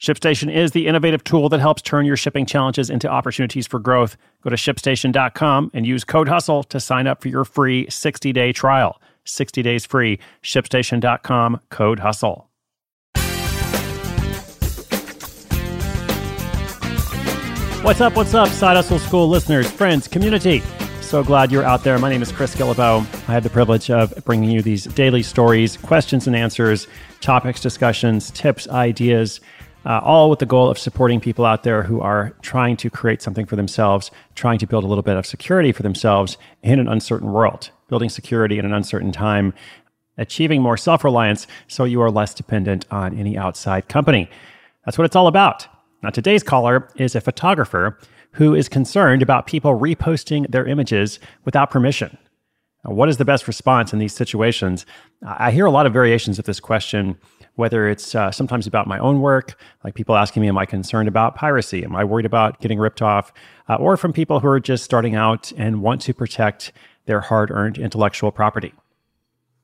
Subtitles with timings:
[0.00, 4.16] ShipStation is the innovative tool that helps turn your shipping challenges into opportunities for growth.
[4.42, 8.52] Go to shipstation.com and use code HUSTLE to sign up for your free 60 day
[8.52, 9.02] trial.
[9.24, 10.20] 60 days free.
[10.44, 12.44] ShipStation.com, code HUSTLE.
[17.82, 18.14] What's up?
[18.14, 20.62] What's up, Side Hustle School listeners, friends, community?
[21.00, 21.98] So glad you're out there.
[21.98, 23.00] My name is Chris Guillebeau.
[23.28, 26.86] I have the privilege of bringing you these daily stories, questions and answers,
[27.20, 29.40] topics, discussions, tips, ideas
[29.88, 33.22] uh, all with the goal of supporting people out there who are trying to create
[33.22, 36.86] something for themselves, trying to build a little bit of security for themselves in an
[36.86, 39.54] uncertain world, building security in an uncertain time,
[40.18, 44.28] achieving more self reliance so you are less dependent on any outside company.
[44.84, 45.66] That's what it's all about.
[46.02, 47.98] Now, today's caller is a photographer
[48.32, 52.18] who is concerned about people reposting their images without permission.
[52.84, 54.86] Now, what is the best response in these situations?
[55.26, 57.16] I hear a lot of variations of this question
[57.58, 61.08] whether it's uh, sometimes about my own work, like people asking me, Am I concerned
[61.08, 61.82] about piracy?
[61.82, 63.32] Am I worried about getting ripped off?
[63.68, 66.70] Uh, or from people who are just starting out and want to protect
[67.06, 68.72] their hard earned intellectual property.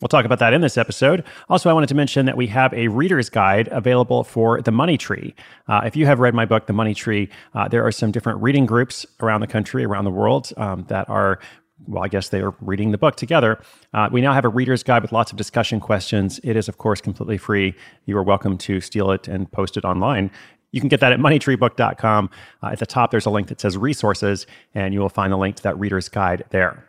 [0.00, 1.22] We'll talk about that in this episode.
[1.48, 4.98] Also, I wanted to mention that we have a reader's guide available for the Money
[4.98, 5.34] Tree.
[5.68, 8.42] Uh, if you have read my book, The Money Tree, uh, there are some different
[8.42, 11.38] reading groups around the country, around the world, um, that are
[11.86, 13.60] well, I guess they are reading the book together.
[13.92, 16.40] Uh, we now have a reader's guide with lots of discussion questions.
[16.42, 17.74] It is, of course, completely free.
[18.06, 20.30] You are welcome to steal it and post it online.
[20.72, 22.30] You can get that at moneytreebook.com.
[22.62, 25.36] Uh, at the top, there's a link that says resources, and you will find the
[25.36, 26.84] link to that reader's guide there.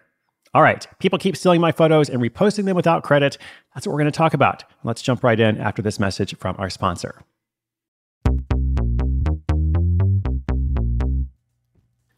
[0.53, 3.37] All right, people keep stealing my photos and reposting them without credit.
[3.75, 4.63] That's what we're going to talk about.
[4.83, 7.21] Let's jump right in after this message from our sponsor.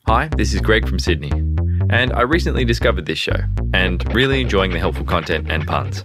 [0.07, 1.48] Hi, this is Greg from Sydney.
[1.89, 3.35] And I recently discovered this show
[3.73, 6.03] and really enjoying the helpful content and puns.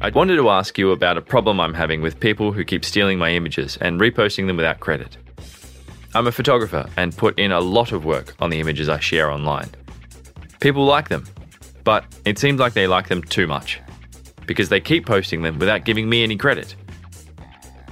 [0.00, 3.18] I wanted to ask you about a problem I'm having with people who keep stealing
[3.18, 5.18] my images and reposting them without credit.
[6.14, 9.30] I'm a photographer and put in a lot of work on the images I share
[9.30, 9.68] online.
[10.58, 11.26] People like them,
[11.84, 13.78] but it seems like they like them too much
[14.46, 16.74] because they keep posting them without giving me any credit.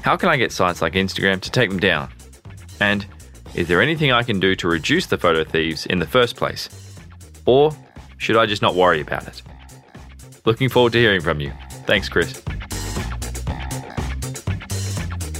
[0.00, 2.10] How can I get sites like Instagram to take them down?
[2.80, 3.04] And
[3.54, 6.87] is there anything I can do to reduce the photo thieves in the first place?
[7.48, 7.72] Or
[8.18, 9.40] should I just not worry about it?
[10.44, 11.50] Looking forward to hearing from you.
[11.86, 12.42] Thanks, Chris.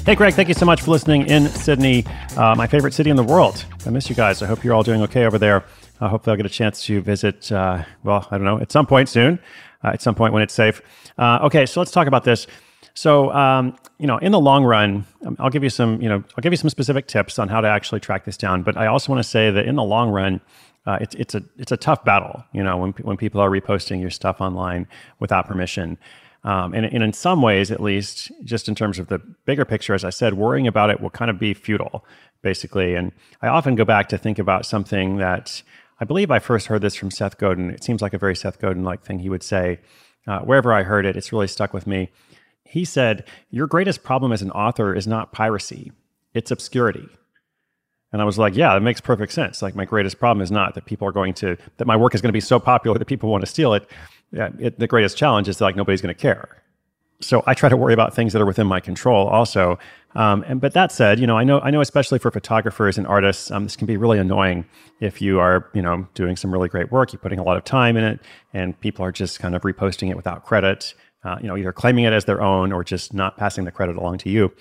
[0.07, 2.07] Hey, Greg, thank you so much for listening in Sydney,
[2.39, 3.63] uh, my favorite city in the world.
[3.85, 4.41] I miss you guys.
[4.41, 5.67] I hope you're all doing okay over there.
[6.01, 8.87] I hope they'll get a chance to visit, uh, well, I don't know, at some
[8.87, 9.39] point soon,
[9.85, 10.81] uh, at some point when it's safe.
[11.19, 12.47] Uh, okay, so let's talk about this.
[12.99, 16.25] So, um, you know, in the long run, um, I'll give you some, you know,
[16.37, 18.65] I'll give you some specific tips on how to actually track this down.
[18.65, 20.41] But I also want to say that in the long run,
[20.85, 22.43] uh, it's it's a it's a tough battle.
[22.53, 24.89] You know, when when people are reposting your stuff online
[25.21, 25.97] without permission.
[26.43, 29.95] Um, and, and in some ways, at least, just in terms of the bigger picture,
[29.95, 32.05] as I said, worrying about it will kind of be futile,
[32.43, 32.97] basically.
[32.97, 35.63] And I often go back to think about something that
[36.01, 37.71] I believe I first heard this from Seth Godin.
[37.71, 39.79] It seems like a very Seth Godin like thing he would say.
[40.27, 42.11] Uh, wherever I heard it, it's really stuck with me.
[42.69, 45.91] He said, Your greatest problem as an author is not piracy,
[46.35, 47.09] it's obscurity.
[48.13, 49.61] And I was like, yeah, that makes perfect sense.
[49.61, 52.23] Like my greatest problem is not that people are going to that my work is
[52.23, 53.89] going to be so popular that people want to steal it.
[54.33, 56.63] Yeah, it the greatest challenge is that, like nobody's going to care.
[57.21, 59.79] So I try to worry about things that are within my control also.
[60.15, 63.07] Um, and but that said, you know, I know I know especially for photographers and
[63.07, 64.65] artists, um, this can be really annoying
[65.01, 67.65] if you are you know doing some really great work, you're putting a lot of
[67.65, 68.21] time in it,
[68.55, 70.95] and people are just kind of reposting it without credit.
[71.25, 73.97] Uh, you know, either claiming it as their own or just not passing the credit
[73.97, 74.53] along to you.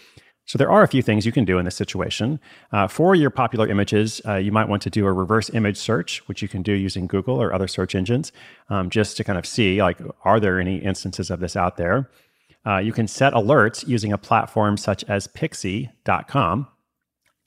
[0.48, 2.40] So there are a few things you can do in this situation.
[2.72, 6.26] Uh, for your popular images, uh, you might want to do a reverse image search,
[6.30, 8.32] which you can do using Google or other search engines,
[8.70, 12.10] um, just to kind of see like, are there any instances of this out there?
[12.66, 16.68] Uh, you can set alerts using a platform such as Pixsy.com,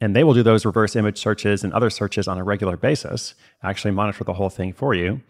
[0.03, 3.35] and they will do those reverse image searches and other searches on a regular basis.
[3.63, 5.23] Actually, monitor the whole thing for you.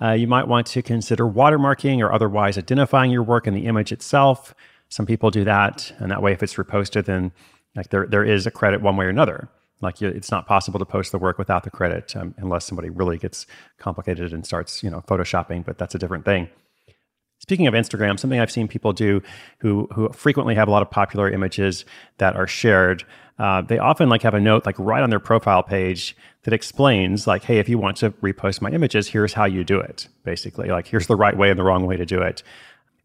[0.00, 3.92] Uh, you might want to consider watermarking or otherwise identifying your work in the image
[3.92, 4.54] itself.
[4.88, 7.32] Some people do that, and that way, if it's reposted, then
[7.74, 9.48] like there there is a credit one way or another.
[9.80, 13.18] Like it's not possible to post the work without the credit um, unless somebody really
[13.18, 13.46] gets
[13.78, 16.48] complicated and starts you know photoshopping, but that's a different thing.
[17.44, 19.20] Speaking of Instagram, something I've seen people do
[19.58, 21.84] who who frequently have a lot of popular images
[22.16, 23.04] that are shared.
[23.38, 27.26] Uh, they often like have a note like right on their profile page that explains
[27.26, 30.08] like, hey, if you want to repost my images, here's how you do it.
[30.24, 32.42] Basically, like here's the right way and the wrong way to do it.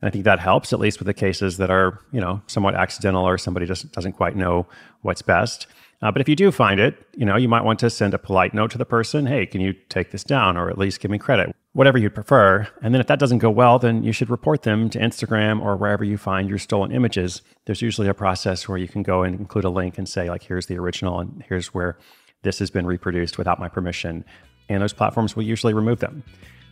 [0.02, 2.76] And I think that helps at least with the cases that are you know somewhat
[2.76, 4.66] accidental or somebody just doesn't quite know
[5.02, 5.68] what's best.
[6.02, 8.18] Uh, but if you do find it, you know, you might want to send a
[8.18, 11.12] polite note to the person, hey, can you take this down or at least give
[11.12, 12.68] me credit, whatever you'd prefer.
[12.82, 15.76] And then if that doesn't go well, then you should report them to Instagram or
[15.78, 17.42] wherever you find your stolen images.
[17.66, 20.44] There's usually a process where you can go and include a link and say, like,
[20.44, 21.98] here's the original and here's where
[22.42, 24.26] this has been reproduced without my permission.
[24.68, 26.24] And those platforms will usually remove them.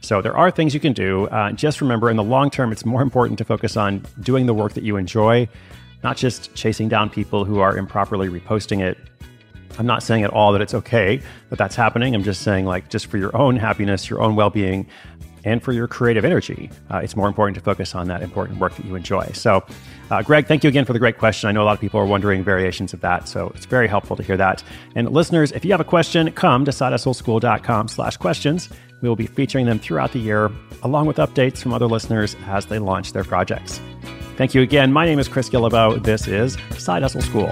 [0.01, 1.25] So there are things you can do.
[1.27, 4.53] Uh, just remember, in the long term, it's more important to focus on doing the
[4.53, 5.47] work that you enjoy,
[6.03, 8.97] not just chasing down people who are improperly reposting it
[9.77, 12.15] I'm not saying at all that it's okay that that's happening.
[12.15, 14.87] I'm just saying, like, just for your own happiness, your own well being,
[15.43, 18.75] and for your creative energy, uh, it's more important to focus on that important work
[18.75, 19.25] that you enjoy.
[19.33, 19.63] So,
[20.11, 21.47] uh, Greg, thank you again for the great question.
[21.47, 24.15] I know a lot of people are wondering variations of that, so it's very helpful
[24.17, 24.63] to hear that.
[24.95, 28.69] And listeners, if you have a question, come to sidehustleschool.com slash questions.
[29.01, 30.51] We will be featuring them throughout the year,
[30.83, 33.79] along with updates from other listeners as they launch their projects.
[34.37, 34.91] Thank you again.
[34.91, 36.03] My name is Chris Guillebeau.
[36.03, 37.51] This is Side Hustle School.